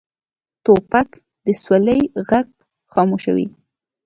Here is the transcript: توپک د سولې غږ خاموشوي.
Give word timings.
توپک 0.63 1.09
د 1.45 1.47
سولې 1.63 1.99
غږ 2.27 2.47
خاموشوي. 2.91 3.47